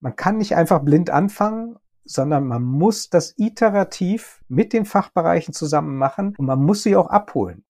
[0.00, 5.96] Man kann nicht einfach blind anfangen, sondern man muss das iterativ mit den Fachbereichen zusammen
[5.96, 7.64] machen und man muss sie auch abholen.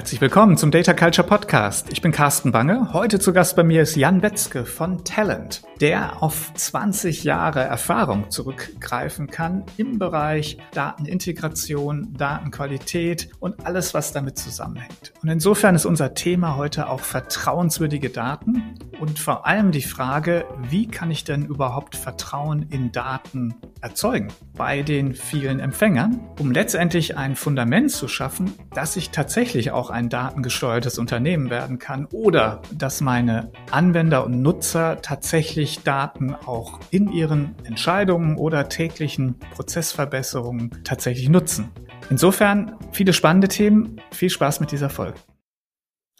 [0.00, 1.92] Herzlich willkommen zum Data Culture Podcast.
[1.92, 2.94] Ich bin Carsten Bange.
[2.94, 8.30] Heute zu Gast bei mir ist Jan Wetzke von Talent, der auf 20 Jahre Erfahrung
[8.30, 15.12] zurückgreifen kann im Bereich Datenintegration, Datenqualität und alles, was damit zusammenhängt.
[15.22, 20.86] Und insofern ist unser Thema heute auch vertrauenswürdige Daten und vor allem die Frage, wie
[20.86, 27.36] kann ich denn überhaupt Vertrauen in Daten erzeugen bei den vielen Empfängern, um letztendlich ein
[27.36, 33.52] Fundament zu schaffen, dass ich tatsächlich auch ein datengesteuertes Unternehmen werden kann oder dass meine
[33.70, 41.70] Anwender und Nutzer tatsächlich Daten auch in ihren Entscheidungen oder täglichen Prozessverbesserungen tatsächlich nutzen.
[42.08, 44.00] Insofern viele spannende Themen.
[44.10, 45.18] Viel Spaß mit dieser Folge.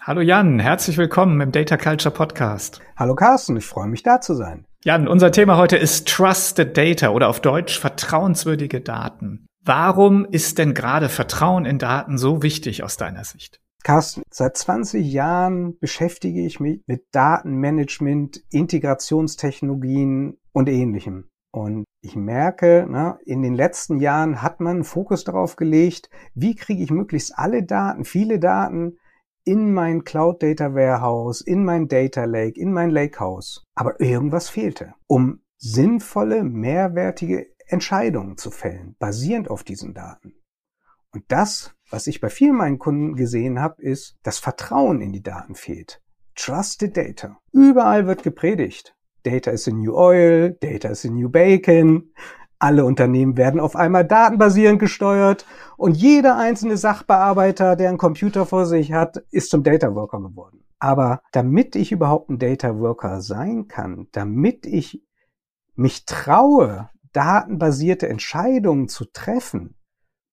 [0.03, 2.81] Hallo Jan, herzlich willkommen im Data Culture Podcast.
[2.97, 4.65] Hallo Carsten, ich freue mich da zu sein.
[4.83, 9.47] Jan, unser Thema heute ist Trusted Data oder auf Deutsch vertrauenswürdige Daten.
[9.62, 13.61] Warum ist denn gerade Vertrauen in Daten so wichtig aus deiner Sicht?
[13.83, 21.28] Carsten, seit 20 Jahren beschäftige ich mich mit Datenmanagement, Integrationstechnologien und ähnlichem.
[21.53, 26.83] Und ich merke, na, in den letzten Jahren hat man Fokus darauf gelegt, wie kriege
[26.83, 28.98] ich möglichst alle Daten, viele Daten
[29.44, 33.66] in mein Cloud Data Warehouse, in mein Data Lake, in mein Lakehouse.
[33.75, 40.35] Aber irgendwas fehlte, um sinnvolle, mehrwertige Entscheidungen zu fällen, basierend auf diesen Daten.
[41.13, 45.23] Und das, was ich bei vielen meinen Kunden gesehen habe, ist, dass Vertrauen in die
[45.23, 46.01] Daten fehlt.
[46.37, 47.39] Trusted Data.
[47.53, 48.95] Überall wird gepredigt.
[49.25, 52.12] Data is the new oil, Data is the new bacon.
[52.59, 55.47] Alle Unternehmen werden auf einmal datenbasierend gesteuert
[55.77, 60.65] und jeder einzelne Sachbearbeiter, der einen Computer vor sich hat, ist zum Data Worker geworden.
[60.79, 65.03] Aber damit ich überhaupt ein Data Worker sein kann, damit ich
[65.75, 69.76] mich traue, datenbasierte Entscheidungen zu treffen,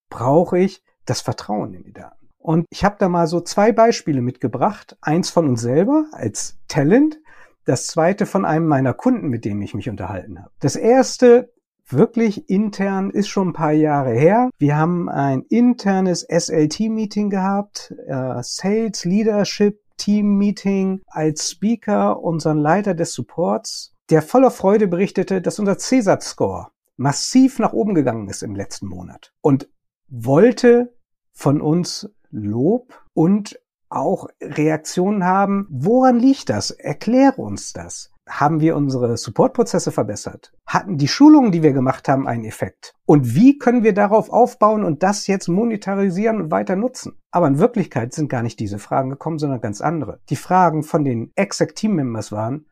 [0.10, 2.30] brauche ich das Vertrauen in die Daten.
[2.38, 4.98] Und ich habe da mal so zwei Beispiele mitgebracht.
[5.02, 7.20] Eins von uns selber als Talent,
[7.66, 10.52] das zweite von einem meiner Kunden, mit dem ich mich unterhalten habe.
[10.60, 11.52] Das erste
[11.90, 14.50] wirklich intern ist schon ein paar Jahre her.
[14.58, 22.94] Wir haben ein internes SLT-Meeting gehabt, äh, Sales Leadership Team Meeting als Speaker unseren Leiter
[22.94, 28.56] des Supports, der voller Freude berichtete, dass unser CSAT-Score massiv nach oben gegangen ist im
[28.56, 29.70] letzten Monat und
[30.08, 30.96] wollte
[31.32, 33.60] von uns Lob und
[33.90, 35.68] auch Reaktionen haben.
[35.70, 36.72] Woran liegt das?
[36.72, 38.12] Erkläre uns das.
[38.28, 40.52] Haben wir unsere Supportprozesse verbessert?
[40.66, 42.94] Hatten die Schulungen, die wir gemacht haben, einen Effekt?
[43.06, 47.22] Und wie können wir darauf aufbauen und das jetzt monetarisieren und weiter nutzen?
[47.32, 50.20] Aber in Wirklichkeit sind gar nicht diese Fragen gekommen, sondern ganz andere.
[50.30, 52.66] Die Fragen von den Exact Team Members waren,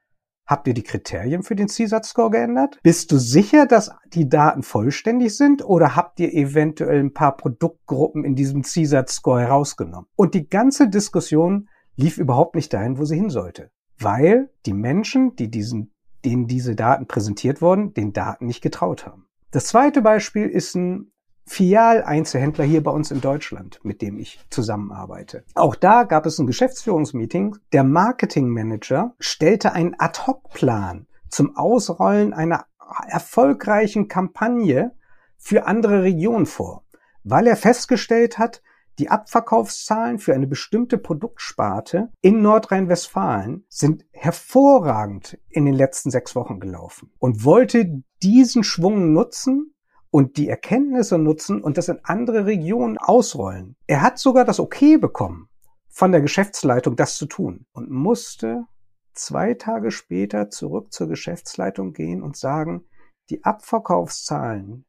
[0.48, 2.80] Habt ihr die Kriterien für den CSAT-Score geändert?
[2.84, 8.24] Bist du sicher, dass die Daten vollständig sind oder habt ihr eventuell ein paar Produktgruppen
[8.24, 10.08] in diesem CSAT-Score herausgenommen?
[10.16, 15.36] Und die ganze Diskussion lief überhaupt nicht dahin, wo sie hin sollte weil die Menschen,
[15.36, 19.28] die diesen, denen diese Daten präsentiert wurden, den Daten nicht getraut haben.
[19.52, 21.12] Das zweite Beispiel ist ein
[21.48, 25.44] Filial-Einzelhändler hier bei uns in Deutschland, mit dem ich zusammenarbeite.
[25.54, 27.58] Auch da gab es ein Geschäftsführungsmeeting.
[27.72, 32.66] Der Marketingmanager stellte einen Ad-Hoc-Plan zum Ausrollen einer
[33.08, 34.96] erfolgreichen Kampagne
[35.38, 36.84] für andere Regionen vor,
[37.24, 38.62] weil er festgestellt hat,
[38.98, 46.62] die Abverkaufszahlen für eine bestimmte Produktsparte in Nordrhein-Westfalen sind hervorragend in den letzten sechs Wochen
[46.62, 49.75] gelaufen und wollte diesen Schwung nutzen
[50.16, 53.76] und die Erkenntnisse nutzen und das in andere Regionen ausrollen.
[53.86, 55.50] Er hat sogar das Okay bekommen
[55.90, 58.64] von der Geschäftsleitung, das zu tun und musste
[59.14, 62.86] zwei Tage später zurück zur Geschäftsleitung gehen und sagen,
[63.30, 64.86] die Abverkaufszahlen,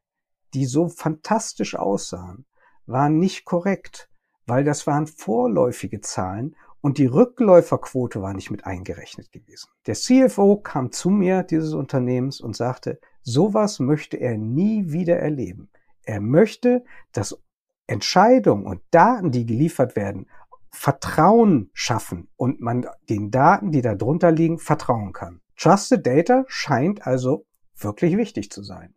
[0.53, 2.45] die so fantastisch aussahen,
[2.85, 4.09] waren nicht korrekt,
[4.45, 9.67] weil das waren vorläufige Zahlen und die Rückläuferquote war nicht mit eingerechnet gewesen.
[9.87, 15.69] Der CFO kam zu mir dieses Unternehmens und sagte, sowas möchte er nie wieder erleben.
[16.03, 17.37] Er möchte, dass
[17.85, 20.27] Entscheidungen und Daten, die geliefert werden,
[20.71, 25.41] Vertrauen schaffen und man den Daten, die da drunter liegen, vertrauen kann.
[25.57, 27.45] Trusted Data scheint also
[27.75, 28.93] wirklich wichtig zu sein.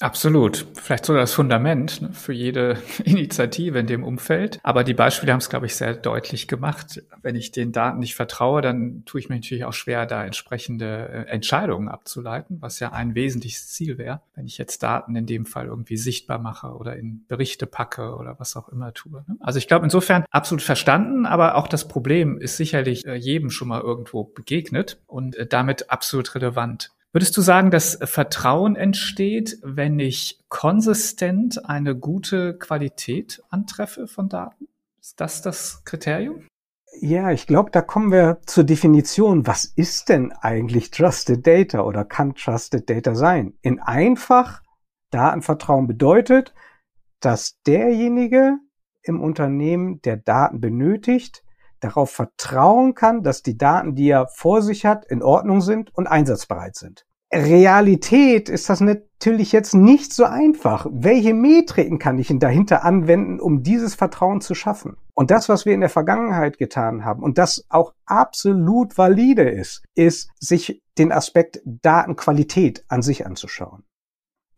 [0.00, 0.64] Absolut.
[0.74, 4.60] Vielleicht sogar das Fundament ne, für jede Initiative in dem Umfeld.
[4.62, 7.02] Aber die Beispiele haben es, glaube ich, sehr deutlich gemacht.
[7.20, 11.08] Wenn ich den Daten nicht vertraue, dann tue ich mir natürlich auch schwer, da entsprechende
[11.08, 15.46] äh, Entscheidungen abzuleiten, was ja ein wesentliches Ziel wäre, wenn ich jetzt Daten in dem
[15.46, 19.24] Fall irgendwie sichtbar mache oder in Berichte packe oder was auch immer tue.
[19.26, 19.36] Ne.
[19.40, 23.66] Also ich glaube insofern absolut verstanden, aber auch das Problem ist sicherlich äh, jedem schon
[23.66, 26.92] mal irgendwo begegnet und äh, damit absolut relevant.
[27.12, 34.68] Würdest du sagen, dass Vertrauen entsteht, wenn ich konsistent eine gute Qualität antreffe von Daten?
[35.00, 36.46] Ist das das Kriterium?
[37.00, 39.46] Ja, ich glaube, da kommen wir zur Definition.
[39.46, 43.54] Was ist denn eigentlich Trusted Data oder kann Trusted Data sein?
[43.62, 44.62] In einfach
[45.10, 46.54] Datenvertrauen bedeutet,
[47.20, 48.58] dass derjenige
[49.02, 51.42] im Unternehmen, der Daten benötigt,
[51.80, 56.06] darauf vertrauen kann, dass die Daten, die er vor sich hat, in Ordnung sind und
[56.06, 57.04] einsatzbereit sind.
[57.32, 60.86] Realität ist das natürlich jetzt nicht so einfach.
[60.90, 64.96] Welche Metriken kann ich denn dahinter anwenden, um dieses Vertrauen zu schaffen?
[65.12, 69.82] Und das, was wir in der Vergangenheit getan haben und das auch absolut valide ist,
[69.94, 73.84] ist, sich den Aspekt Datenqualität an sich anzuschauen.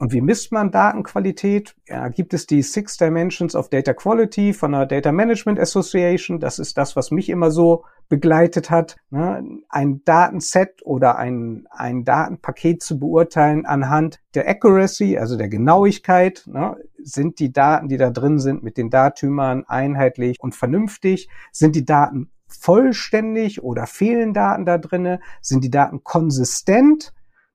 [0.01, 1.77] Und wie misst man Datenqualität?
[1.87, 6.41] Ja, gibt es die Six Dimensions of Data Quality von der Data Management Association.
[6.41, 8.97] Das ist das, was mich immer so begleitet hat.
[9.11, 9.61] Ne?
[9.69, 16.45] Ein Datenset oder ein, ein Datenpaket zu beurteilen anhand der Accuracy, also der Genauigkeit.
[16.47, 16.79] Ne?
[17.03, 21.29] Sind die Daten, die da drin sind, mit den Datümern einheitlich und vernünftig?
[21.53, 25.21] Sind die Daten vollständig oder fehlen Daten da drinne?
[25.43, 27.13] Sind die Daten konsistent?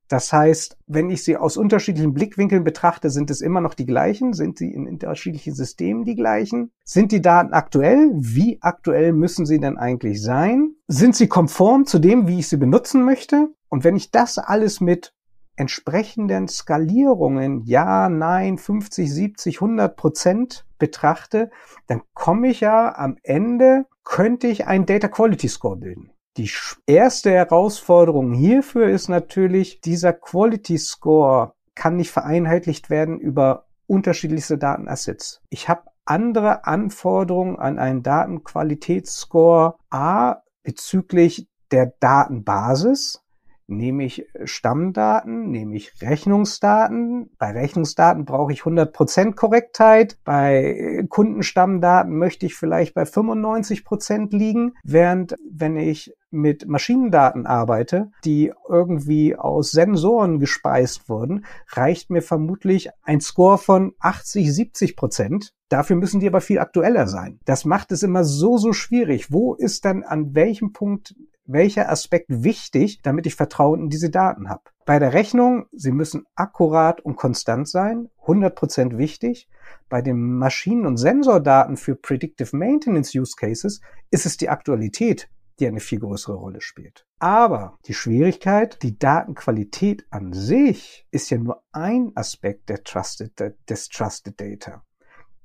[0.08, 4.34] Das heißt, wenn ich sie aus unterschiedlichen Blickwinkeln betrachte, sind es immer noch die gleichen?
[4.34, 6.72] Sind sie in unterschiedlichen Systemen die gleichen?
[6.84, 8.12] Sind die Daten aktuell?
[8.16, 10.76] Wie aktuell müssen sie denn eigentlich sein?
[10.88, 13.50] Sind sie konform zu dem, wie ich sie benutzen möchte?
[13.70, 15.14] Und wenn ich das alles mit
[15.56, 21.50] entsprechenden Skalierungen, ja, nein, 50, 70, 100 Prozent betrachte,
[21.88, 26.12] dann komme ich ja am Ende, könnte ich ein Data Quality Score bilden.
[26.38, 26.52] Die
[26.86, 35.42] erste Herausforderung hierfür ist natürlich, dieser Quality Score kann nicht vereinheitlicht werden über unterschiedlichste Datenassets.
[35.50, 43.24] Ich habe andere Anforderungen an einen Datenqualitätsscore A bezüglich der Datenbasis,
[43.68, 47.32] Nehme ich Stammdaten, nehme ich Rechnungsdaten.
[47.40, 50.18] Bei Rechnungsdaten brauche ich 100% Korrektheit.
[50.24, 58.52] Bei Kundenstammdaten möchte ich vielleicht bei 95% liegen, während wenn ich mit Maschinendaten arbeite, die
[58.70, 65.54] irgendwie aus Sensoren gespeist wurden, reicht mir vermutlich ein Score von 80, 70 Prozent.
[65.70, 67.40] Dafür müssen die aber viel aktueller sein.
[67.46, 69.32] Das macht es immer so, so schwierig.
[69.32, 71.16] Wo ist dann an welchem Punkt
[71.46, 74.64] welcher Aspekt wichtig, damit ich Vertrauen in diese Daten habe.
[74.86, 79.48] Bei der Rechnung, sie müssen akkurat und konstant sein, 100% wichtig.
[79.90, 83.82] Bei den Maschinen- und Sensordaten für Predictive Maintenance Use Cases
[84.12, 87.06] ist es die Aktualität, die eine viel größere Rolle spielt.
[87.20, 93.90] Aber die Schwierigkeit, die Datenqualität an sich ist ja nur ein Aspekt der Trusted, des
[93.90, 94.84] Trusted Data.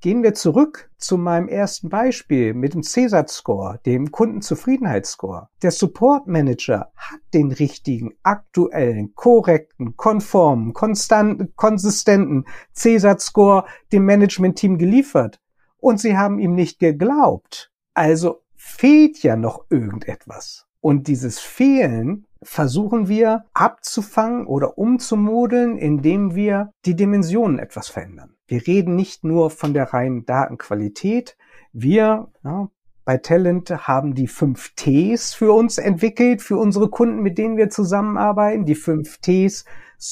[0.01, 5.49] Gehen wir zurück zu meinem ersten Beispiel mit dem CSAT-Score, dem Kundenzufriedenheitsscore.
[5.61, 15.39] Der Support Manager hat den richtigen, aktuellen, korrekten, konformen, konstanten, konsistenten CSAT-Score dem Management-Team geliefert.
[15.77, 17.71] Und sie haben ihm nicht geglaubt.
[17.93, 20.65] Also fehlt ja noch irgendetwas.
[20.79, 28.35] Und dieses Fehlen versuchen wir abzufangen oder umzumodeln, indem wir die Dimensionen etwas verändern.
[28.51, 31.37] Wir reden nicht nur von der reinen Datenqualität.
[31.71, 32.69] Wir ja,
[33.05, 37.69] bei Talent haben die fünf Ts für uns entwickelt, für unsere Kunden, mit denen wir
[37.69, 38.65] zusammenarbeiten.
[38.65, 39.63] Die fünf Ts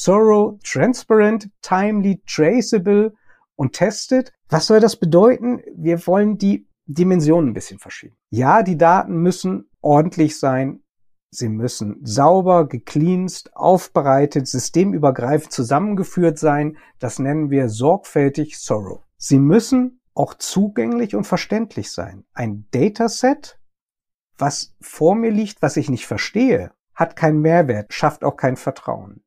[0.06, 3.14] Thorough, Transparent, Timely, Traceable
[3.58, 4.32] und Tested.
[4.48, 5.60] Was soll das bedeuten?
[5.76, 8.16] Wir wollen die Dimensionen ein bisschen verschieben.
[8.30, 10.80] Ja, die Daten müssen ordentlich sein,
[11.32, 16.78] Sie müssen sauber, gecleanst, aufbereitet, systemübergreifend zusammengeführt sein.
[16.98, 19.02] Das nennen wir sorgfältig Sorrow.
[19.18, 22.26] Sie müssen auch zugänglich und verständlich sein.
[22.34, 23.60] Ein Dataset,
[24.38, 29.24] was vor mir liegt, was ich nicht verstehe, hat keinen Mehrwert, schafft auch kein Vertrauen.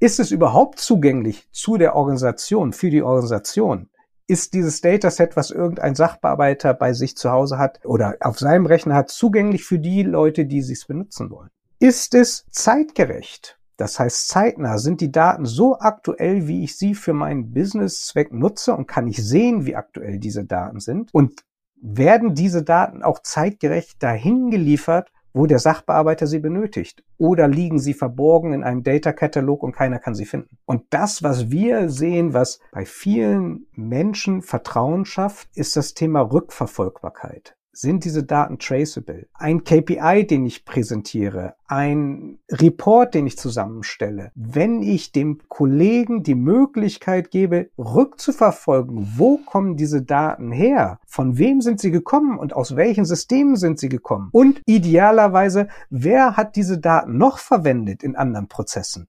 [0.00, 3.89] Ist es überhaupt zugänglich zu der Organisation, für die Organisation?
[4.30, 8.94] Ist dieses Dataset, was irgendein Sachbearbeiter bei sich zu Hause hat oder auf seinem Rechner
[8.94, 11.50] hat, zugänglich für die Leute, die es benutzen wollen?
[11.80, 13.58] Ist es zeitgerecht?
[13.76, 18.74] Das heißt, zeitnah sind die Daten so aktuell, wie ich sie für meinen Businesszweck nutze
[18.74, 21.12] und kann ich sehen, wie aktuell diese Daten sind?
[21.12, 21.42] Und
[21.80, 27.02] werden diese Daten auch zeitgerecht dahin geliefert, wo der Sachbearbeiter sie benötigt.
[27.18, 30.58] Oder liegen sie verborgen in einem Data-Katalog und keiner kann sie finden.
[30.64, 37.56] Und das, was wir sehen, was bei vielen Menschen Vertrauen schafft, ist das Thema Rückverfolgbarkeit.
[37.72, 39.28] Sind diese Daten traceable?
[39.32, 46.34] Ein KPI, den ich präsentiere, ein Report, den ich zusammenstelle, wenn ich dem Kollegen die
[46.34, 50.98] Möglichkeit gebe, rückzuverfolgen, wo kommen diese Daten her?
[51.06, 54.30] Von wem sind sie gekommen und aus welchen Systemen sind sie gekommen?
[54.32, 59.06] Und idealerweise, wer hat diese Daten noch verwendet in anderen Prozessen?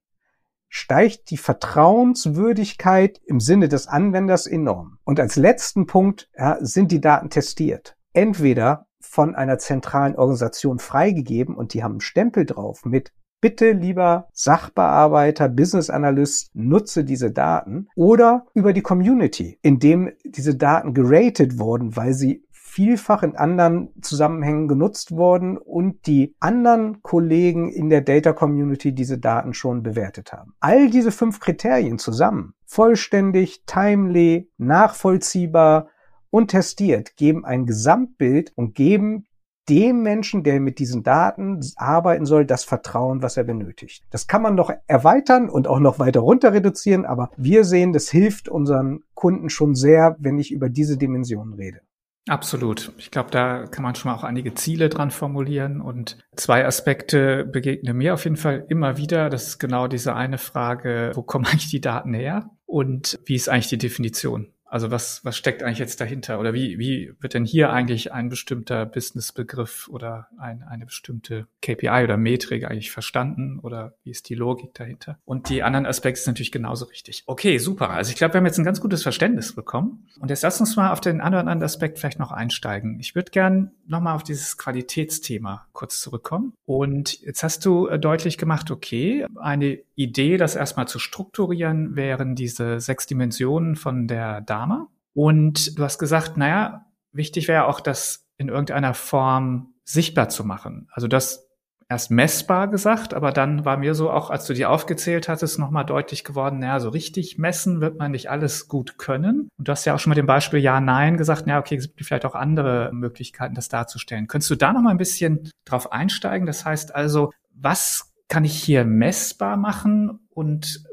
[0.74, 4.96] steigt die Vertrauenswürdigkeit im Sinne des Anwenders enorm.
[5.04, 11.54] Und als letzten Punkt ja, sind die Daten testiert entweder von einer zentralen Organisation freigegeben
[11.54, 17.88] und die haben einen Stempel drauf mit Bitte, lieber Sachbearbeiter, Business Analyst, nutze diese Daten
[17.96, 24.68] oder über die Community, indem diese Daten geratet wurden, weil sie vielfach in anderen Zusammenhängen
[24.68, 30.54] genutzt wurden und die anderen Kollegen in der Data Community diese Daten schon bewertet haben.
[30.60, 35.88] All diese fünf Kriterien zusammen, vollständig, timely, nachvollziehbar,
[36.32, 39.26] und testiert, geben ein Gesamtbild und geben
[39.68, 44.02] dem Menschen, der mit diesen Daten arbeiten soll, das Vertrauen, was er benötigt.
[44.10, 48.10] Das kann man noch erweitern und auch noch weiter runter reduzieren, aber wir sehen, das
[48.10, 51.80] hilft unseren Kunden schon sehr, wenn ich über diese Dimensionen rede.
[52.28, 52.92] Absolut.
[52.98, 57.44] Ich glaube, da kann man schon mal auch einige Ziele dran formulieren und zwei Aspekte
[57.44, 59.28] begegnen mir auf jeden Fall immer wieder.
[59.28, 63.48] Das ist genau diese eine Frage, wo kommen eigentlich die Daten her und wie ist
[63.48, 66.40] eigentlich die Definition also was, was steckt eigentlich jetzt dahinter?
[66.40, 72.04] Oder wie, wie wird denn hier eigentlich ein bestimmter Businessbegriff oder ein, eine bestimmte KPI
[72.04, 73.58] oder Metrik eigentlich verstanden?
[73.58, 75.18] Oder wie ist die Logik dahinter?
[75.26, 77.22] Und die anderen Aspekte sind natürlich genauso richtig.
[77.26, 77.90] Okay, super.
[77.90, 80.08] Also ich glaube, wir haben jetzt ein ganz gutes Verständnis bekommen.
[80.18, 82.98] Und jetzt lass uns mal auf den anderen Aspekt vielleicht noch einsteigen.
[82.98, 86.54] Ich würde gern nochmal auf dieses Qualitätsthema kurz zurückkommen.
[86.64, 92.34] Und jetzt hast du äh, deutlich gemacht, okay, eine Idee, das erstmal zu strukturieren, wären
[92.34, 94.88] diese sechs Dimensionen von der Dame.
[95.14, 100.88] Und du hast gesagt, naja, wichtig wäre auch, das in irgendeiner Form sichtbar zu machen.
[100.92, 101.48] Also das
[101.88, 105.84] erst messbar gesagt, aber dann war mir so auch, als du die aufgezählt hattest, nochmal
[105.84, 109.48] deutlich geworden, naja, so richtig messen wird man nicht alles gut können.
[109.58, 111.88] Und du hast ja auch schon mit dem Beispiel Ja, Nein gesagt, ja, okay, es
[111.88, 114.26] gibt vielleicht auch andere Möglichkeiten, das darzustellen.
[114.26, 116.46] Könntest du da nochmal ein bisschen drauf einsteigen?
[116.46, 120.84] Das heißt also, was kann ich hier messbar machen und,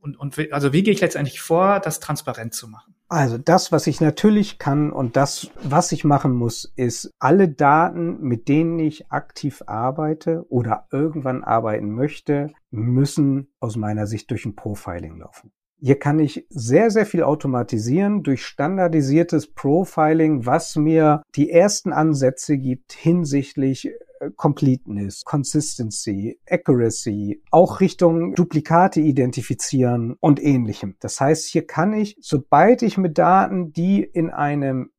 [0.00, 2.97] und, und also wie gehe ich letztendlich vor, das transparent zu machen?
[3.10, 8.20] Also das, was ich natürlich kann und das, was ich machen muss, ist alle Daten,
[8.20, 14.56] mit denen ich aktiv arbeite oder irgendwann arbeiten möchte, müssen aus meiner Sicht durch ein
[14.56, 15.52] Profiling laufen.
[15.80, 22.58] Hier kann ich sehr, sehr viel automatisieren durch standardisiertes Profiling, was mir die ersten Ansätze
[22.58, 23.90] gibt hinsichtlich
[24.36, 30.96] Completeness, Consistency, Accuracy, auch Richtung Duplikate identifizieren und ähnlichem.
[31.00, 34.90] Das heißt, hier kann ich, sobald ich mit Daten, die in einem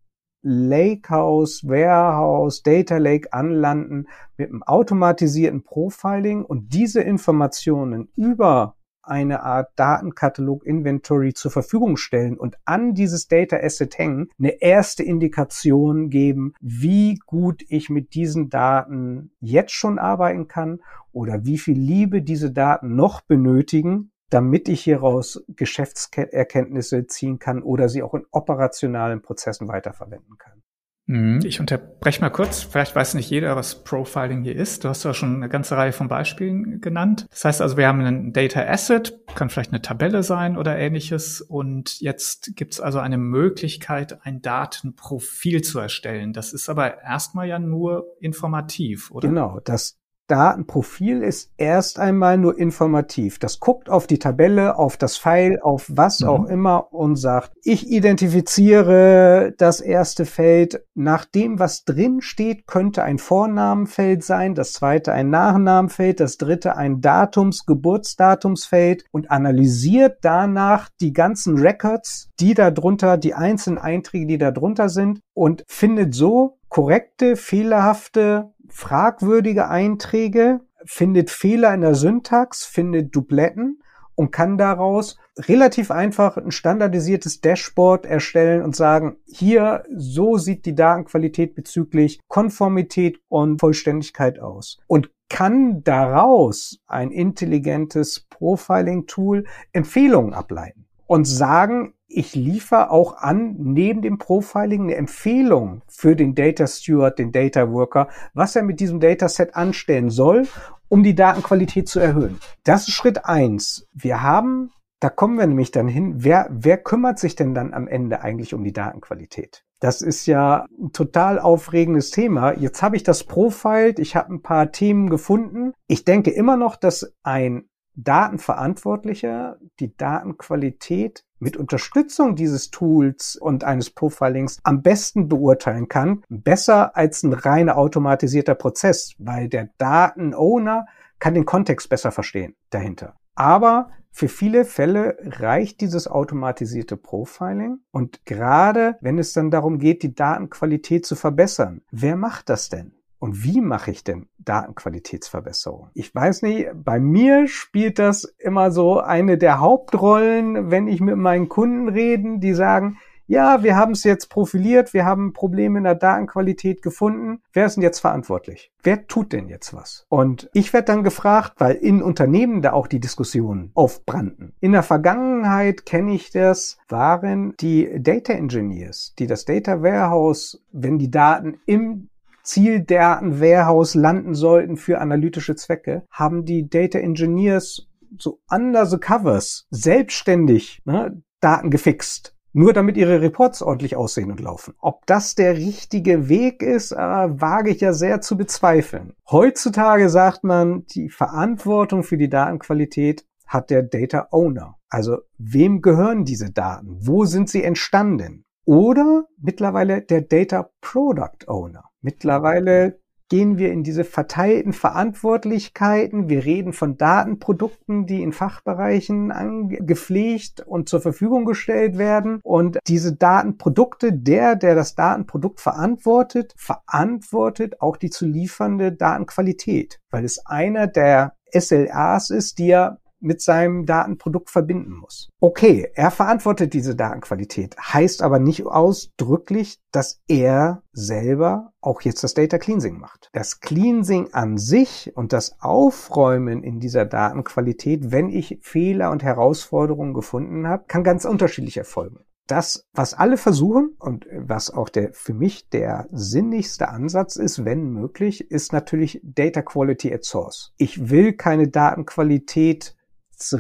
[0.42, 4.08] Lakehouse, Warehouse, Data Lake anlanden,
[4.38, 8.78] mit einem automatisierten Profiling und diese Informationen über
[9.10, 15.04] eine Art Datenkatalog Inventory zur Verfügung stellen und an dieses Data Asset hängen, eine erste
[15.04, 20.80] Indikation geben, wie gut ich mit diesen Daten jetzt schon arbeiten kann
[21.12, 27.90] oder wie viel Liebe diese Daten noch benötigen, damit ich hieraus Geschäftserkenntnisse ziehen kann oder
[27.90, 30.62] sie auch in operationalen Prozessen weiterverwenden kann.
[31.10, 31.40] Mhm.
[31.44, 32.62] Ich unterbreche mal kurz.
[32.62, 34.84] Vielleicht weiß nicht jeder, was Profiling hier ist.
[34.84, 37.26] Du hast ja schon eine ganze Reihe von Beispielen genannt.
[37.32, 41.42] Das heißt also, wir haben einen Data Asset, kann vielleicht eine Tabelle sein oder ähnliches.
[41.42, 46.32] Und jetzt gibt es also eine Möglichkeit, ein Datenprofil zu erstellen.
[46.32, 49.28] Das ist aber erstmal ja nur informativ, oder?
[49.28, 49.60] Genau.
[49.64, 49.99] Das
[50.30, 53.40] Datenprofil ist erst einmal nur informativ.
[53.40, 56.28] Das guckt auf die Tabelle, auf das File, auf was mhm.
[56.30, 63.04] auch immer und sagt, ich identifiziere das erste Feld nach dem, was drin steht, könnte
[63.04, 70.90] ein Vornamenfeld sein, das zweite ein Nachnamenfeld, das dritte ein Datums, Geburtsdatumsfeld und analysiert danach
[71.02, 76.14] die ganzen Records, die da drunter, die einzelnen Einträge, die da drunter sind und findet
[76.14, 83.82] so korrekte, fehlerhafte fragwürdige Einträge, findet Fehler in der Syntax, findet Dubletten
[84.16, 90.76] und kann daraus relativ einfach ein standardisiertes Dashboard erstellen und sagen, hier, so sieht die
[90.76, 94.80] Datenqualität bezüglich Konformität und Vollständigkeit aus.
[94.88, 100.89] Und kann daraus ein intelligentes Profiling-Tool Empfehlungen ableiten.
[101.10, 107.18] Und sagen, ich liefere auch an, neben dem Profiling eine Empfehlung für den Data Steward,
[107.18, 110.48] den Data Worker, was er mit diesem Dataset anstellen soll,
[110.88, 112.40] um die Datenqualität zu erhöhen.
[112.64, 113.88] Das ist Schritt eins.
[113.92, 117.88] Wir haben, da kommen wir nämlich dann hin, wer, wer kümmert sich denn dann am
[117.88, 119.64] Ende eigentlich um die Datenqualität?
[119.80, 122.54] Das ist ja ein total aufregendes Thema.
[122.54, 125.74] Jetzt habe ich das profiled, ich habe ein paar Themen gefunden.
[125.88, 127.69] Ich denke immer noch, dass ein
[128.04, 136.96] Datenverantwortlicher die Datenqualität mit Unterstützung dieses Tools und eines Profilings am besten beurteilen kann, besser
[136.96, 140.86] als ein reiner automatisierter Prozess, weil der Datenowner
[141.20, 143.16] kann den Kontext besser verstehen dahinter.
[143.36, 150.04] Aber für viele Fälle reicht dieses automatisierte Profiling und gerade wenn es dann darum geht,
[150.04, 152.99] die Datenqualität zu verbessern, wer macht das denn?
[153.20, 155.90] Und wie mache ich denn Datenqualitätsverbesserung?
[155.94, 161.18] Ich weiß nicht, bei mir spielt das immer so eine der Hauptrollen, wenn ich mit
[161.18, 162.98] meinen Kunden reden, die sagen,
[163.30, 167.44] ja, wir haben es jetzt profiliert, wir haben Probleme in der Datenqualität gefunden.
[167.54, 168.72] Wer ist denn jetzt verantwortlich?
[168.82, 170.08] Wer tut denn jetzt was?
[170.10, 174.56] Und ich werde dann gefragt, weil in Unternehmen da auch die Diskussionen aufbrannten.
[174.62, 180.98] In der Vergangenheit kenne ich das, waren die Data Engineers, die das Data Warehouse, wenn
[180.98, 182.09] die Daten im
[182.50, 187.88] Zieldaten-Warehouse landen sollten für analytische Zwecke, haben die Data Engineers
[188.18, 192.36] so under the covers selbstständig ne, Daten gefixt.
[192.52, 194.74] Nur damit ihre Reports ordentlich aussehen und laufen.
[194.80, 199.14] Ob das der richtige Weg ist, äh, wage ich ja sehr zu bezweifeln.
[199.30, 204.78] Heutzutage sagt man, die Verantwortung für die Datenqualität hat der Data Owner.
[204.90, 206.98] Also wem gehören diese Daten?
[207.00, 208.44] Wo sind sie entstanden?
[208.66, 211.89] Oder mittlerweile der Data Product Owner.
[212.02, 216.30] Mittlerweile gehen wir in diese verteilten Verantwortlichkeiten.
[216.30, 222.40] Wir reden von Datenprodukten, die in Fachbereichen angepflegt und zur Verfügung gestellt werden.
[222.44, 230.26] Und diese Datenprodukte, der, der das Datenprodukt verantwortet, verantwortet auch die zu liefernde Datenqualität, weil
[230.26, 235.30] es einer der SLAs ist, die er mit seinem Datenprodukt verbinden muss.
[235.40, 242.34] Okay, er verantwortet diese Datenqualität, heißt aber nicht ausdrücklich, dass er selber auch jetzt das
[242.34, 243.30] Data Cleansing macht.
[243.34, 250.14] Das Cleansing an sich und das Aufräumen in dieser Datenqualität, wenn ich Fehler und Herausforderungen
[250.14, 252.20] gefunden habe, kann ganz unterschiedlich erfolgen.
[252.50, 257.92] Das, was alle versuchen und was auch der für mich der sinnigste Ansatz ist, wenn
[257.92, 260.74] möglich, ist natürlich Data Quality at Source.
[260.78, 262.96] Ich will keine Datenqualität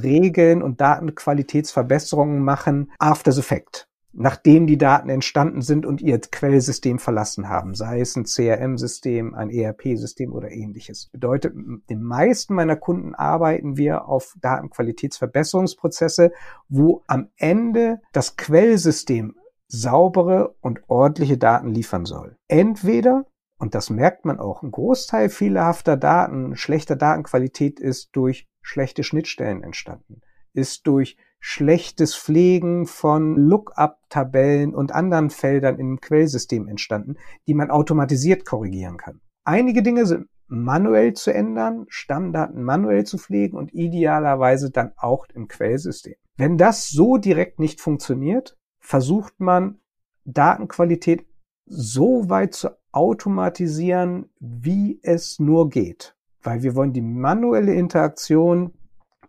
[0.03, 3.87] Regeln und Datenqualitätsverbesserungen machen after the fact.
[4.11, 9.51] Nachdem die Daten entstanden sind und ihr Quellsystem verlassen haben, sei es ein CRM-System, ein
[9.51, 11.09] ERP-System oder ähnliches.
[11.11, 16.31] Bedeutet, den meisten meiner Kunden arbeiten wir auf Datenqualitätsverbesserungsprozesse,
[16.69, 19.35] wo am Ende das Quellsystem
[19.67, 22.35] saubere und ordentliche Daten liefern soll.
[22.47, 23.25] Entweder
[23.59, 24.63] und das merkt man auch.
[24.63, 30.21] Ein Großteil fehlerhafter Daten, schlechter Datenqualität ist durch schlechte Schnittstellen entstanden,
[30.53, 38.45] ist durch schlechtes Pflegen von Lookup-Tabellen und anderen Feldern im Quellsystem entstanden, die man automatisiert
[38.45, 39.21] korrigieren kann.
[39.43, 45.47] Einige Dinge sind manuell zu ändern, Stammdaten manuell zu pflegen und idealerweise dann auch im
[45.47, 46.15] Quellsystem.
[46.37, 49.79] Wenn das so direkt nicht funktioniert, versucht man
[50.25, 51.25] Datenqualität
[51.65, 58.73] so weit zu automatisieren, wie es nur geht weil wir wollen die manuelle Interaktion,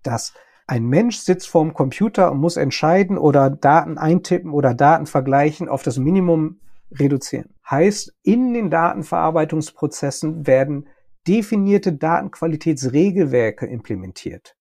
[0.03, 0.35] dass
[0.67, 5.83] ein Mensch sitzt vorm Computer und muss entscheiden oder Daten eintippen oder Daten vergleichen, auf
[5.83, 6.61] das Minimum
[6.93, 7.55] reduzieren.
[7.69, 10.89] Heißt, in den Datenverarbeitungsprozessen werden
[11.27, 14.57] definierte Datenqualitätsregelwerke implementiert.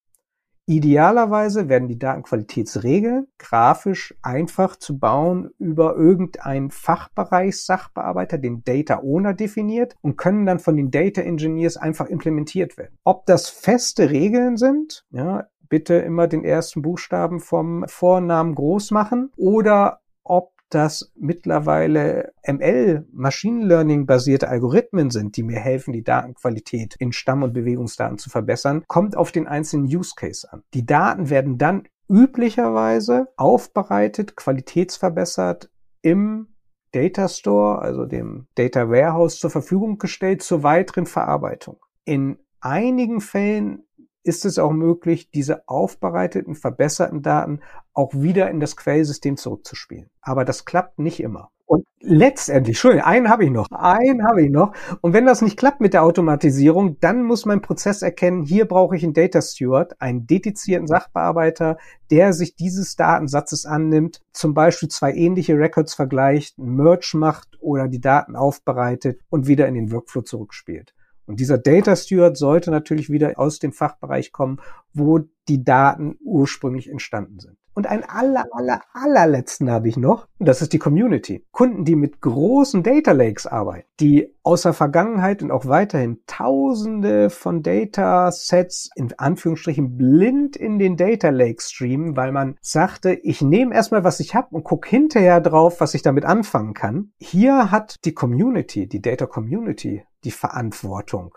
[0.70, 9.96] Idealerweise werden die Datenqualitätsregeln grafisch einfach zu bauen über irgendeinen Fachbereichssachbearbeiter, den Data Owner definiert
[10.02, 12.96] und können dann von den Data Engineers einfach implementiert werden.
[13.04, 19.32] Ob das feste Regeln sind, ja, bitte immer den ersten Buchstaben vom Vornamen groß machen
[19.38, 26.96] oder ob das mittlerweile ML, Machine Learning basierte Algorithmen sind, die mir helfen, die Datenqualität
[27.00, 30.64] in Stamm- und Bewegungsdaten zu verbessern, kommt auf den einzelnen Use Case an.
[30.74, 35.70] Die Daten werden dann üblicherweise aufbereitet, qualitätsverbessert
[36.02, 36.48] im
[36.92, 41.78] Data Store, also dem Data Warehouse zur Verfügung gestellt zur weiteren Verarbeitung.
[42.06, 43.84] In einigen Fällen
[44.24, 47.62] ist es auch möglich, diese aufbereiteten, verbesserten Daten
[47.94, 50.10] auch wieder in das Quellsystem zurückzuspielen.
[50.22, 51.52] Aber das klappt nicht immer.
[51.66, 53.68] Und Letztendlich, Entschuldigung, einen habe ich noch.
[53.72, 54.74] Einen habe ich noch.
[55.02, 58.96] Und wenn das nicht klappt mit der Automatisierung, dann muss mein Prozess erkennen, hier brauche
[58.96, 61.78] ich einen Data Steward, einen dedizierten Sachbearbeiter,
[62.10, 67.90] der sich dieses Datensatzes annimmt, zum Beispiel zwei ähnliche Records vergleicht, einen Merge macht oder
[67.90, 70.94] die Daten aufbereitet und wieder in den Workflow zurückspielt.
[71.30, 74.60] Und dieser Data Steward sollte natürlich wieder aus dem Fachbereich kommen,
[74.94, 77.56] wo die Daten ursprünglich entstanden sind.
[77.76, 80.28] Und einen aller, aller, allerletzten habe ich noch.
[80.40, 81.46] Und das ist die Community.
[81.52, 87.30] Kunden, die mit großen Data Lakes arbeiten, die aus der Vergangenheit und auch weiterhin tausende
[87.30, 93.44] von Data Sets in Anführungsstrichen blind in den Data Lake streamen, weil man sagte, ich
[93.44, 97.12] nehme erstmal, was ich habe und gucke hinterher drauf, was ich damit anfangen kann.
[97.20, 101.36] Hier hat die Community, die Data Community, die Verantwortung,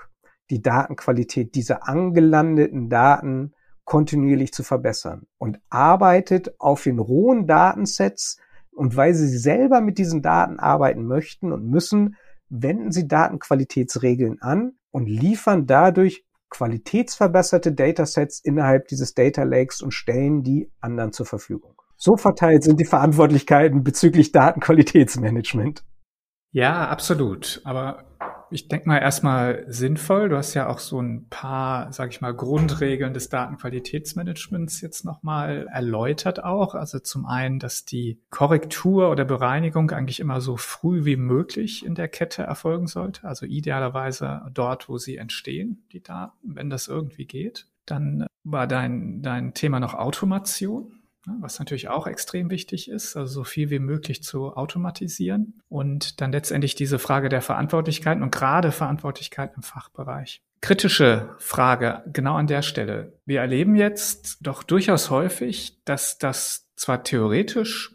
[0.50, 8.38] die Datenqualität dieser angelandeten Daten kontinuierlich zu verbessern und arbeitet auf den rohen Datensets
[8.70, 12.16] und weil sie selber mit diesen Daten arbeiten möchten und müssen,
[12.48, 20.42] wenden sie Datenqualitätsregeln an und liefern dadurch qualitätsverbesserte Datasets innerhalb dieses Data Lakes und stellen
[20.42, 21.74] die anderen zur Verfügung.
[21.96, 25.84] So verteilt sind die Verantwortlichkeiten bezüglich Datenqualitätsmanagement.
[26.50, 27.62] Ja, absolut.
[27.64, 28.04] Aber
[28.52, 30.28] ich denke mal erstmal sinnvoll.
[30.28, 35.66] Du hast ja auch so ein paar, sage ich mal, Grundregeln des Datenqualitätsmanagements jetzt nochmal
[35.72, 36.74] erläutert auch.
[36.74, 41.94] Also zum einen, dass die Korrektur oder Bereinigung eigentlich immer so früh wie möglich in
[41.94, 43.26] der Kette erfolgen sollte.
[43.26, 47.66] Also idealerweise dort, wo sie entstehen, die Daten, wenn das irgendwie geht.
[47.86, 51.01] Dann war dein, dein Thema noch Automation.
[51.24, 56.20] Ne, was natürlich auch extrem wichtig ist, also so viel wie möglich zu automatisieren und
[56.20, 60.42] dann letztendlich diese Frage der Verantwortlichkeiten und gerade Verantwortlichkeit im Fachbereich.
[60.60, 63.20] Kritische Frage genau an der Stelle.
[63.24, 67.94] Wir erleben jetzt doch durchaus häufig, dass das zwar theoretisch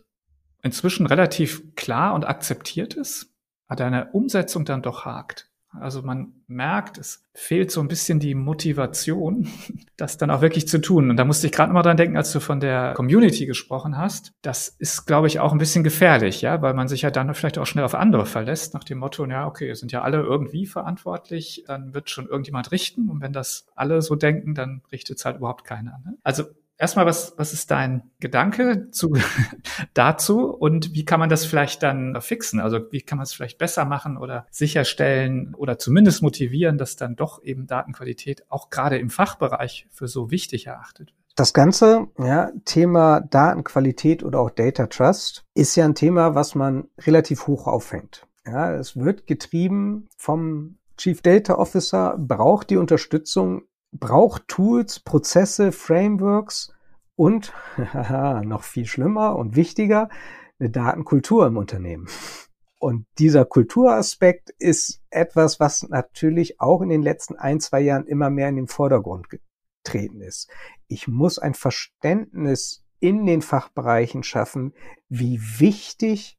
[0.64, 3.34] inzwischen relativ klar und akzeptiert ist,
[3.68, 5.50] aber eine Umsetzung dann doch hakt.
[5.72, 9.48] Also man merkt, es fehlt so ein bisschen die Motivation,
[9.98, 11.10] das dann auch wirklich zu tun.
[11.10, 14.34] Und da musste ich gerade mal dran denken, als du von der Community gesprochen hast.
[14.42, 17.58] Das ist, glaube ich, auch ein bisschen gefährlich, ja, weil man sich ja dann vielleicht
[17.58, 21.64] auch schnell auf andere verlässt, nach dem Motto, ja, okay, sind ja alle irgendwie verantwortlich,
[21.68, 23.10] dann wird schon irgendjemand richten.
[23.10, 26.00] Und wenn das alle so denken, dann richtet es halt überhaupt keiner.
[26.06, 26.18] Ne?
[26.24, 26.46] Also
[26.78, 29.14] erstmal, was, was ist dein Gedanke zu,
[29.94, 32.60] dazu und wie kann man das vielleicht dann fixen?
[32.60, 37.16] Also wie kann man es vielleicht besser machen oder sicherstellen oder zumindest motivieren, dass dann
[37.16, 41.18] doch eben Datenqualität auch gerade im Fachbereich für so wichtig erachtet wird?
[41.36, 46.86] Das ganze ja, Thema Datenqualität oder auch Data Trust ist ja ein Thema, was man
[47.00, 48.26] relativ hoch aufhängt.
[48.48, 56.74] Ja, es wird getrieben vom Chief Data Officer, braucht die Unterstützung braucht Tools, Prozesse, Frameworks
[57.16, 57.54] und
[58.44, 60.10] noch viel schlimmer und wichtiger,
[60.60, 62.08] eine Datenkultur im Unternehmen.
[62.80, 68.30] Und dieser Kulturaspekt ist etwas, was natürlich auch in den letzten ein, zwei Jahren immer
[68.30, 70.50] mehr in den Vordergrund getreten ist.
[70.88, 74.74] Ich muss ein Verständnis in den Fachbereichen schaffen,
[75.10, 76.37] wie wichtig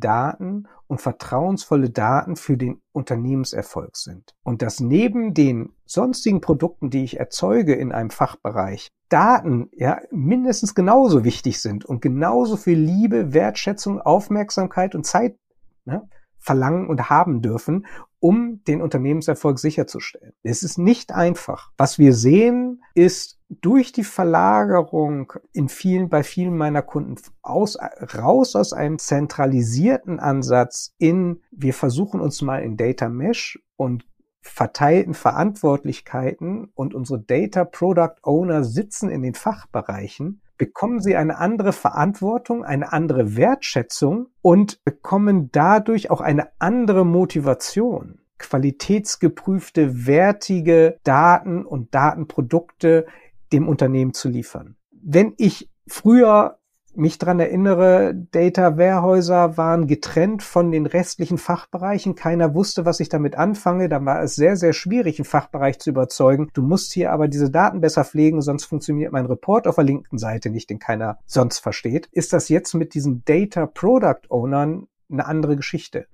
[0.00, 4.34] Daten und vertrauensvolle Daten für den Unternehmenserfolg sind.
[4.42, 10.74] Und dass neben den sonstigen Produkten, die ich erzeuge in einem Fachbereich, Daten ja mindestens
[10.74, 15.38] genauso wichtig sind und genauso viel Liebe, Wertschätzung, Aufmerksamkeit und Zeit
[15.84, 16.08] ne,
[16.38, 17.86] verlangen und haben dürfen,
[18.20, 20.32] um den Unternehmenserfolg sicherzustellen.
[20.42, 21.70] Es ist nicht einfach.
[21.76, 27.78] Was wir sehen, ist durch die Verlagerung in vielen, bei vielen meiner Kunden aus,
[28.14, 34.04] raus aus einem zentralisierten Ansatz in, wir versuchen uns mal in Data Mesh und
[34.40, 41.72] verteilten Verantwortlichkeiten und unsere Data Product Owner sitzen in den Fachbereichen, bekommen sie eine andere
[41.72, 51.94] Verantwortung, eine andere Wertschätzung und bekommen dadurch auch eine andere Motivation, qualitätsgeprüfte, wertige Daten und
[51.94, 53.06] Datenprodukte
[53.52, 54.76] dem Unternehmen zu liefern.
[54.90, 56.58] Wenn ich früher
[56.98, 62.14] mich dran erinnere, Data Warehäuser waren getrennt von den restlichen Fachbereichen.
[62.14, 63.88] Keiner wusste, was ich damit anfange.
[63.88, 66.48] Da war es sehr, sehr schwierig, einen Fachbereich zu überzeugen.
[66.54, 70.18] Du musst hier aber diese Daten besser pflegen, sonst funktioniert mein Report auf der linken
[70.18, 72.08] Seite nicht, den keiner sonst versteht.
[72.10, 76.06] Ist das jetzt mit diesen Data Product Ownern eine andere Geschichte?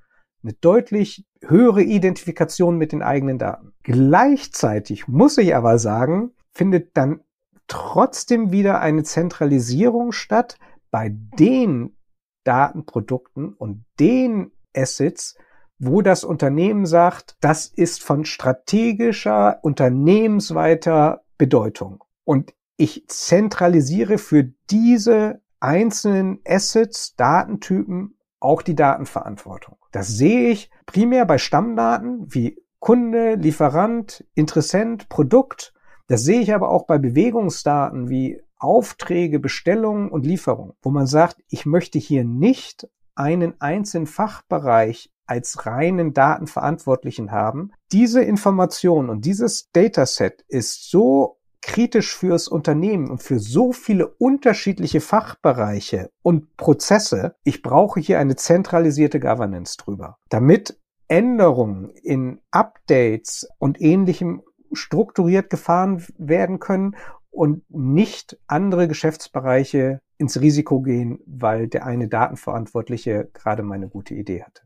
[0.42, 3.72] Eine deutlich höhere Identifikation mit den eigenen Daten.
[3.82, 7.20] Gleichzeitig muss ich aber sagen, findet dann
[7.68, 10.58] trotzdem wieder eine Zentralisierung statt,
[10.90, 11.96] bei den
[12.44, 15.36] Datenprodukten und den Assets,
[15.78, 22.04] wo das Unternehmen sagt, das ist von strategischer, unternehmensweiter Bedeutung.
[22.24, 29.78] Und ich zentralisiere für diese einzelnen Assets, Datentypen auch die Datenverantwortung.
[29.90, 35.72] Das sehe ich primär bei Stammdaten wie Kunde, Lieferant, Interessent, Produkt.
[36.06, 41.42] Das sehe ich aber auch bei Bewegungsdaten wie Aufträge, Bestellungen und Lieferungen, wo man sagt,
[41.48, 47.72] ich möchte hier nicht einen einzelnen Fachbereich als reinen Datenverantwortlichen haben.
[47.92, 55.00] Diese Information und dieses Dataset ist so kritisch fürs Unternehmen und für so viele unterschiedliche
[55.00, 57.36] Fachbereiche und Prozesse.
[57.42, 66.04] Ich brauche hier eine zentralisierte Governance drüber, damit Änderungen in Updates und ähnlichem strukturiert gefahren
[66.18, 66.96] werden können
[67.30, 74.14] und nicht andere Geschäftsbereiche ins Risiko gehen, weil der eine Datenverantwortliche gerade mal eine gute
[74.14, 74.62] Idee hatte.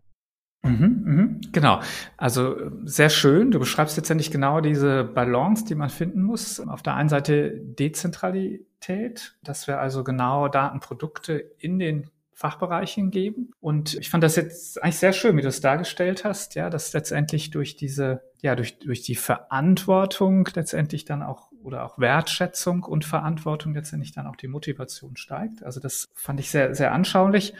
[0.63, 1.81] Mhm, mhm, genau.
[2.17, 3.51] Also sehr schön.
[3.51, 6.61] Du beschreibst letztendlich genau diese Balance, die man finden muss.
[6.61, 13.51] Auf der einen Seite Dezentralität, dass wir also genau Datenprodukte in den Fachbereichen geben.
[13.61, 16.93] Und ich fand das jetzt eigentlich sehr schön, wie du es dargestellt hast, ja, dass
[16.93, 23.05] letztendlich durch diese, ja, durch, durch die Verantwortung letztendlich dann auch oder auch Wertschätzung und
[23.05, 25.63] Verantwortung letztendlich dann auch die Motivation steigt.
[25.63, 27.55] Also das fand ich sehr, sehr anschaulich.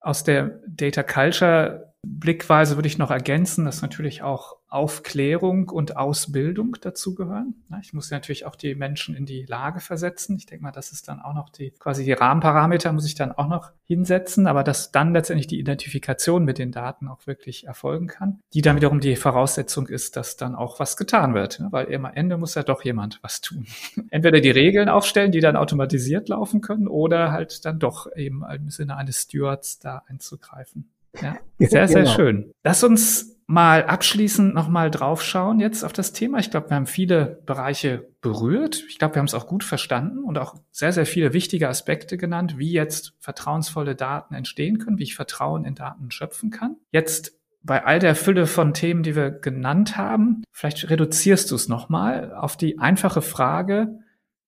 [0.00, 6.76] Aus der Data Culture Blickweise würde ich noch ergänzen, dass natürlich auch Aufklärung und Ausbildung
[6.80, 7.62] dazugehören.
[7.80, 10.36] Ich muss natürlich auch die Menschen in die Lage versetzen.
[10.36, 13.30] Ich denke mal, das ist dann auch noch die, quasi die Rahmenparameter muss ich dann
[13.30, 18.08] auch noch hinsetzen, aber dass dann letztendlich die Identifikation mit den Daten auch wirklich erfolgen
[18.08, 21.68] kann, die dann wiederum die Voraussetzung ist, dass dann auch was getan wird, ne?
[21.70, 23.66] weil am Ende muss ja doch jemand was tun.
[24.10, 28.70] Entweder die Regeln aufstellen, die dann automatisiert laufen können oder halt dann doch eben im
[28.70, 30.90] Sinne eines Stewards da einzugreifen.
[31.20, 32.14] Ja, sehr, sehr genau.
[32.14, 32.52] schön.
[32.64, 36.38] Lass uns mal abschließend nochmal draufschauen jetzt auf das Thema.
[36.38, 38.82] Ich glaube, wir haben viele Bereiche berührt.
[38.88, 42.16] Ich glaube, wir haben es auch gut verstanden und auch sehr, sehr viele wichtige Aspekte
[42.16, 46.76] genannt, wie jetzt vertrauensvolle Daten entstehen können, wie ich Vertrauen in Daten schöpfen kann.
[46.92, 51.68] Jetzt bei all der Fülle von Themen, die wir genannt haben, vielleicht reduzierst du es
[51.68, 53.98] nochmal auf die einfache Frage,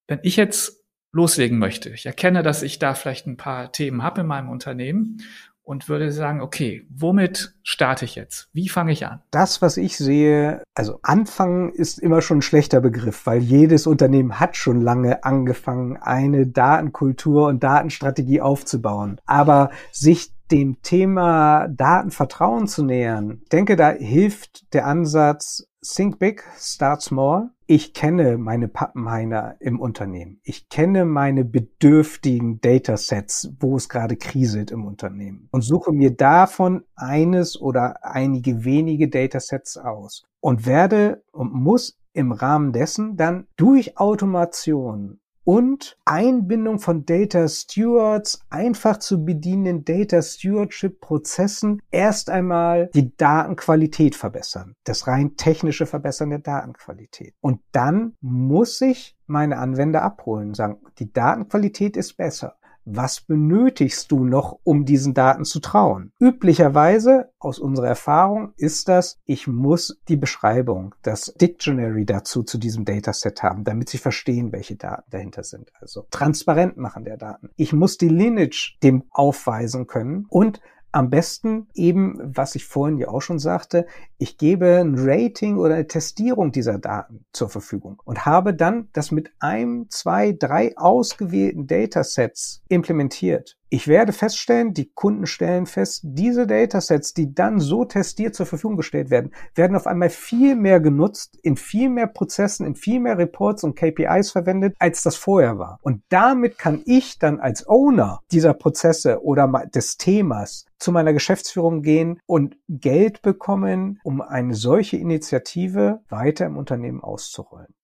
[0.09, 1.90] wenn ich jetzt loslegen möchte.
[1.90, 5.22] Ich erkenne, dass ich da vielleicht ein paar Themen habe in meinem Unternehmen
[5.64, 8.48] und würde sagen, okay, womit starte ich jetzt?
[8.53, 9.22] Wie fange ich an?
[9.31, 14.38] Das, was ich sehe, also anfangen ist immer schon ein schlechter Begriff, weil jedes Unternehmen
[14.38, 19.20] hat schon lange angefangen, eine Datenkultur und Datenstrategie aufzubauen.
[19.27, 27.03] Aber sich dem Thema Datenvertrauen zu nähern, denke, da hilft der Ansatz Think Big, Start
[27.03, 27.50] Small.
[27.66, 30.38] Ich kenne meine Pappenheiner im Unternehmen.
[30.42, 36.85] Ich kenne meine bedürftigen Datasets, wo es gerade kriselt im Unternehmen und suche mir davon
[36.94, 43.96] eines oder einige wenige Datasets aus und werde und muss im Rahmen dessen dann durch
[43.96, 53.16] Automation und Einbindung von Data Stewards, einfach zu bedienenden Data Stewardship Prozessen erst einmal die
[53.16, 54.74] Datenqualität verbessern.
[54.85, 57.35] Das rein technische Verbessern der Datenqualität.
[57.40, 64.25] Und dann muss ich meine Anwender abholen, sagen, die Datenqualität ist besser was benötigst du
[64.25, 66.12] noch, um diesen Daten zu trauen?
[66.18, 72.85] Üblicherweise, aus unserer Erfahrung, ist das, ich muss die Beschreibung, das Dictionary dazu zu diesem
[72.85, 75.73] Dataset haben, damit sie verstehen, welche Daten dahinter sind.
[75.81, 77.51] Also transparent machen der Daten.
[77.57, 80.61] Ich muss die Lineage dem aufweisen können und
[80.94, 85.74] am besten eben, was ich vorhin ja auch schon sagte, ich gebe ein Rating oder
[85.74, 91.66] eine Testierung dieser Daten zur Verfügung und habe dann das mit einem, zwei, drei ausgewählten
[91.66, 93.57] Datasets implementiert.
[93.74, 98.76] Ich werde feststellen, die Kunden stellen fest, diese Datasets, die dann so testiert zur Verfügung
[98.76, 103.18] gestellt werden, werden auf einmal viel mehr genutzt, in viel mehr Prozessen, in viel mehr
[103.18, 105.80] Reports und KPIs verwendet, als das vorher war.
[105.82, 111.82] Und damit kann ich dann als Owner dieser Prozesse oder des Themas zu meiner Geschäftsführung
[111.82, 117.74] gehen und Geld bekommen, um eine solche Initiative weiter im Unternehmen auszurollen.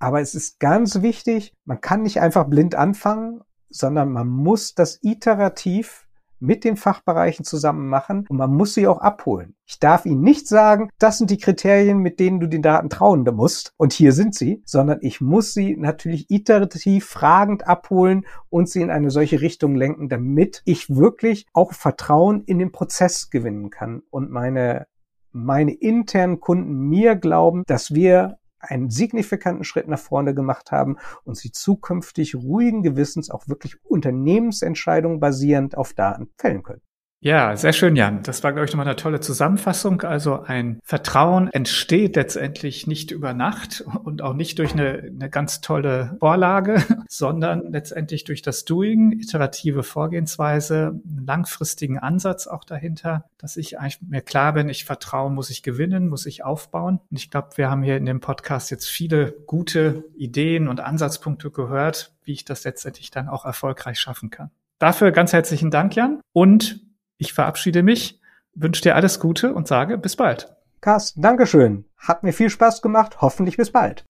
[0.00, 4.98] Aber es ist ganz wichtig, man kann nicht einfach blind anfangen sondern man muss das
[5.02, 6.06] iterativ
[6.38, 9.54] mit den Fachbereichen zusammen machen und man muss sie auch abholen.
[9.64, 13.24] Ich darf Ihnen nicht sagen, das sind die Kriterien, mit denen du den Daten trauen
[13.34, 18.82] musst und hier sind sie, sondern ich muss sie natürlich iterativ fragend abholen und sie
[18.82, 24.02] in eine solche Richtung lenken, damit ich wirklich auch Vertrauen in den Prozess gewinnen kann
[24.10, 24.86] und meine
[25.32, 31.36] meine internen Kunden mir glauben, dass wir einen signifikanten Schritt nach vorne gemacht haben und
[31.36, 36.82] sie zukünftig ruhigen Gewissens auch wirklich Unternehmensentscheidungen basierend auf Daten fällen können.
[37.20, 38.22] Ja, sehr schön, Jan.
[38.22, 40.02] Das war, glaube ich, nochmal eine tolle Zusammenfassung.
[40.02, 45.62] Also ein Vertrauen entsteht letztendlich nicht über Nacht und auch nicht durch eine, eine ganz
[45.62, 53.78] tolle Vorlage, sondern letztendlich durch das Doing, iterative Vorgehensweise, langfristigen Ansatz auch dahinter, dass ich
[53.78, 57.00] eigentlich mir klar bin, ich vertraue, muss ich gewinnen, muss ich aufbauen.
[57.10, 61.50] Und ich glaube, wir haben hier in dem Podcast jetzt viele gute Ideen und Ansatzpunkte
[61.50, 64.50] gehört, wie ich das letztendlich dann auch erfolgreich schaffen kann.
[64.78, 66.20] Dafür ganz herzlichen Dank, Jan.
[66.32, 66.85] Und
[67.18, 68.20] ich verabschiede mich,
[68.54, 70.54] wünsche dir alles Gute und sage bis bald.
[70.80, 71.84] Carsten, Dankeschön.
[71.96, 73.20] Hat mir viel Spaß gemacht.
[73.20, 74.04] Hoffentlich bis bald.